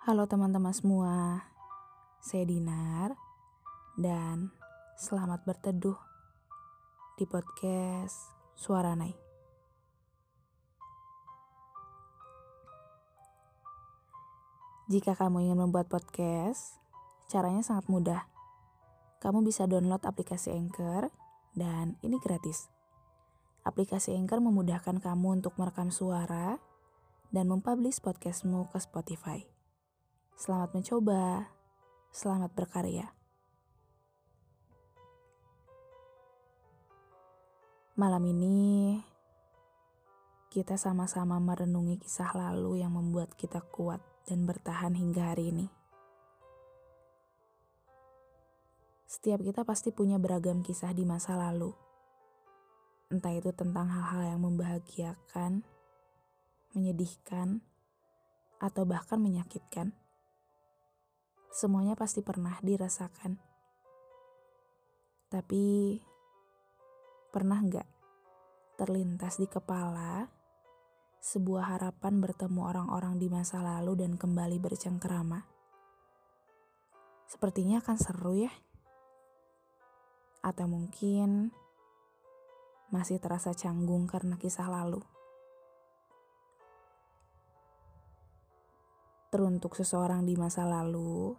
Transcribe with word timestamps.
Halo 0.00 0.24
teman-teman 0.24 0.72
semua, 0.72 1.44
saya 2.24 2.48
Dinar 2.48 3.20
dan 4.00 4.48
selamat 4.96 5.44
berteduh 5.44 6.00
di 7.20 7.28
podcast 7.28 8.32
Suara 8.56 8.96
Nai. 8.96 9.12
Jika 14.88 15.12
kamu 15.20 15.44
ingin 15.44 15.68
membuat 15.68 15.92
podcast, 15.92 16.80
caranya 17.28 17.60
sangat 17.60 17.84
mudah. 17.92 18.24
Kamu 19.20 19.44
bisa 19.44 19.68
download 19.68 20.00
aplikasi 20.08 20.48
Anchor 20.56 21.12
dan 21.52 22.00
ini 22.00 22.16
gratis. 22.24 22.72
Aplikasi 23.68 24.16
Anchor 24.16 24.40
memudahkan 24.40 24.96
kamu 24.96 25.44
untuk 25.44 25.60
merekam 25.60 25.92
suara 25.92 26.56
dan 27.28 27.52
mempublish 27.52 28.00
podcastmu 28.00 28.72
ke 28.72 28.80
Spotify. 28.80 29.59
Selamat 30.40 30.72
mencoba, 30.72 31.52
selamat 32.16 32.56
berkarya. 32.56 33.12
Malam 37.92 38.24
ini 38.24 38.96
kita 40.48 40.80
sama-sama 40.80 41.36
merenungi 41.36 42.00
kisah 42.00 42.32
lalu 42.32 42.80
yang 42.80 42.96
membuat 42.96 43.36
kita 43.36 43.60
kuat 43.60 44.00
dan 44.24 44.48
bertahan 44.48 44.96
hingga 44.96 45.36
hari 45.36 45.52
ini. 45.52 45.68
Setiap 49.12 49.44
kita 49.44 49.68
pasti 49.68 49.92
punya 49.92 50.16
beragam 50.16 50.64
kisah 50.64 50.96
di 50.96 51.04
masa 51.04 51.36
lalu. 51.36 51.76
Entah 53.12 53.36
itu 53.36 53.52
tentang 53.52 53.92
hal-hal 53.92 54.32
yang 54.32 54.40
membahagiakan, 54.40 55.60
menyedihkan, 56.72 57.60
atau 58.56 58.88
bahkan 58.88 59.20
menyakitkan. 59.20 59.92
Semuanya 61.50 61.98
pasti 61.98 62.22
pernah 62.22 62.54
dirasakan. 62.62 63.34
Tapi, 65.30 65.98
pernah 67.30 67.58
nggak 67.62 67.88
terlintas 68.78 69.38
di 69.38 69.46
kepala 69.46 70.26
sebuah 71.20 71.76
harapan 71.76 72.16
bertemu 72.16 72.64
orang-orang 72.64 73.20
di 73.20 73.28
masa 73.28 73.60
lalu 73.60 73.98
dan 74.06 74.16
kembali 74.16 74.56
bercengkerama? 74.56 75.44
Sepertinya 77.30 77.78
akan 77.78 77.96
seru 78.00 78.34
ya. 78.34 78.52
Atau 80.42 80.66
mungkin 80.66 81.54
masih 82.90 83.22
terasa 83.22 83.54
canggung 83.54 84.10
karena 84.10 84.34
kisah 84.34 84.66
lalu. 84.66 84.98
Teruntuk 89.30 89.78
seseorang 89.78 90.26
di 90.26 90.34
masa 90.34 90.66
lalu, 90.66 91.38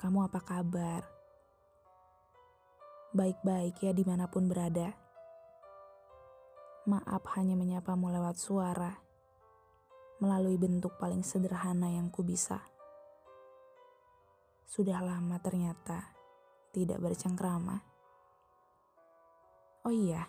kamu 0.00 0.26
apa 0.26 0.40
kabar? 0.42 1.02
Baik-baik 3.14 3.78
ya 3.78 3.94
di 3.94 4.02
mana 4.02 4.26
pun 4.26 4.50
berada. 4.50 4.90
Maaf 6.84 7.24
hanya 7.38 7.54
menyapamu 7.54 8.10
lewat 8.10 8.36
suara, 8.36 8.92
melalui 10.18 10.58
bentuk 10.58 10.98
paling 10.98 11.22
sederhana 11.22 11.88
yang 11.94 12.10
ku 12.10 12.26
bisa. 12.26 12.60
Sudah 14.66 14.98
lama 14.98 15.38
ternyata 15.38 16.10
tidak 16.74 16.98
bercengkrama. 16.98 17.78
Oh 19.86 19.94
iya, 19.94 20.26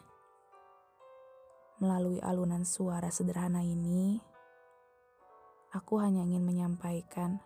melalui 1.81 2.21
alunan 2.23 2.63
suara 2.63 3.11
sederhana 3.11 3.65
ini, 3.65 4.21
aku 5.73 5.99
hanya 5.99 6.23
ingin 6.23 6.45
menyampaikan 6.45 7.41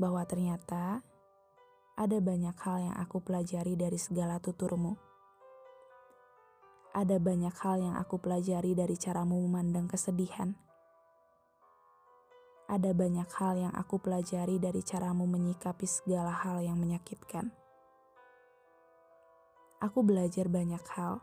bahwa 0.00 0.24
ternyata 0.24 1.04
ada 2.00 2.18
banyak 2.24 2.56
hal 2.56 2.88
yang 2.88 2.96
aku 2.96 3.20
pelajari 3.20 3.76
dari 3.76 4.00
segala 4.00 4.40
tuturmu. 4.40 4.96
Ada 6.96 7.20
banyak 7.20 7.52
hal 7.60 7.76
yang 7.84 7.94
aku 8.00 8.16
pelajari 8.16 8.72
dari 8.72 8.96
caramu 8.96 9.36
memandang 9.44 9.84
kesedihan. 9.84 10.56
Ada 12.72 12.96
banyak 12.96 13.28
hal 13.36 13.54
yang 13.68 13.74
aku 13.76 14.00
pelajari 14.00 14.56
dari 14.56 14.80
caramu 14.80 15.28
menyikapi 15.28 15.84
segala 15.84 16.32
hal 16.32 16.64
yang 16.64 16.80
menyakitkan. 16.80 17.52
Aku 19.84 20.00
belajar 20.00 20.48
banyak 20.48 20.82
hal 20.96 21.20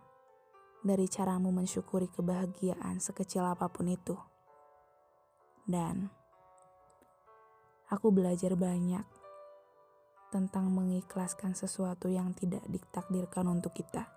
dari 0.85 1.09
caramu 1.09 1.49
mensyukuri 1.49 2.13
kebahagiaan 2.13 3.01
sekecil 3.01 3.41
apa 3.41 3.65
pun 3.73 3.89
itu. 3.89 4.13
Dan 5.65 6.13
aku 7.87 8.11
belajar 8.11 8.55
banyak 8.59 9.03
tentang 10.27 10.67
mengikhlaskan 10.71 11.55
sesuatu 11.55 12.11
yang 12.11 12.35
tidak 12.35 12.63
ditakdirkan 12.67 13.47
untuk 13.47 13.71
kita. 13.71 14.11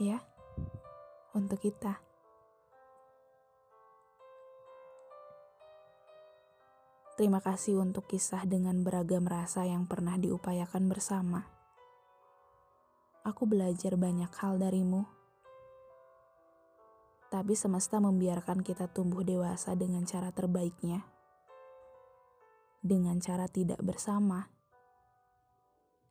Ya, 0.00 0.24
untuk 1.36 1.60
kita. 1.60 2.00
Terima 7.12 7.44
kasih 7.44 7.76
untuk 7.76 8.08
kisah 8.08 8.48
dengan 8.48 8.80
beragam 8.80 9.28
rasa 9.28 9.68
yang 9.68 9.84
pernah 9.84 10.16
diupayakan 10.16 10.88
bersama. 10.88 11.44
Aku 13.22 13.44
belajar 13.44 13.94
banyak 14.00 14.32
hal 14.32 14.58
darimu 14.58 15.22
tapi 17.32 17.56
semesta 17.56 17.96
membiarkan 17.96 18.60
kita 18.60 18.92
tumbuh 18.92 19.24
dewasa 19.24 19.72
dengan 19.72 20.04
cara 20.04 20.28
terbaiknya, 20.36 21.00
dengan 22.82 23.22
cara 23.22 23.46
tidak 23.46 23.78
bersama, 23.78 24.50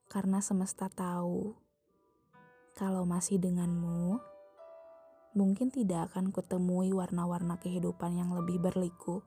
karena 0.08 0.40
semesta 0.40 0.88
tahu 0.88 1.52
kalau 2.80 3.04
masih 3.04 3.44
denganmu, 3.44 4.18
mungkin 5.36 5.68
tidak 5.68 6.16
akan 6.16 6.32
kutemui 6.32 6.96
warna-warna 6.96 7.60
kehidupan 7.60 8.16
yang 8.16 8.32
lebih 8.32 8.64
berliku, 8.64 9.20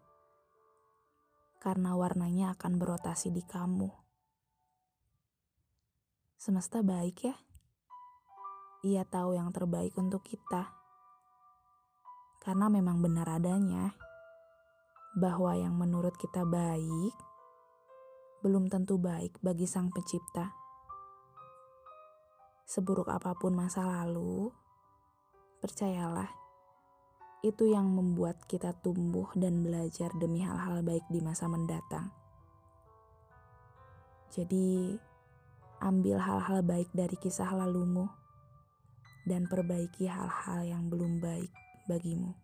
karena 1.61 1.93
warnanya 1.93 2.57
akan 2.57 2.81
berotasi 2.81 3.29
di 3.29 3.45
kamu. 3.45 3.93
Semesta 6.41 6.81
baik 6.81 7.17
ya. 7.29 7.37
Ia 8.85 9.05
tahu 9.05 9.37
yang 9.37 9.49
terbaik 9.49 9.97
untuk 9.97 10.25
kita 10.25 10.85
karena 12.45 12.69
memang 12.69 13.01
benar 13.01 13.25
adanya 13.25 13.97
bahwa 15.17 15.57
yang 15.57 15.73
menurut 15.73 16.13
kita 16.21 16.45
baik 16.45 17.17
belum 18.45 18.69
tentu 18.69 19.01
baik 19.01 19.41
bagi 19.41 19.65
Sang 19.65 19.89
Pencipta. 19.89 20.53
Seburuk 22.69 23.09
apa 23.09 23.33
pun 23.33 23.57
masa 23.57 23.89
lalu, 23.89 24.53
percayalah, 25.65 26.29
itu 27.41 27.73
yang 27.73 27.89
membuat 27.89 28.45
kita 28.45 28.77
tumbuh 28.85 29.33
dan 29.33 29.65
belajar 29.65 30.13
demi 30.21 30.45
hal-hal 30.45 30.85
baik 30.85 31.09
di 31.09 31.25
masa 31.25 31.49
mendatang. 31.49 32.13
Jadi, 34.29 34.93
ambil 35.81 36.21
hal-hal 36.21 36.61
baik 36.61 36.93
dari 36.93 37.17
kisah 37.17 37.49
lalumu 37.49 38.13
dan 39.25 39.49
perbaiki 39.49 40.05
hal-hal 40.05 40.69
yang 40.69 40.93
belum 40.93 41.17
baik 41.17 41.49
bagimu. 41.89 42.44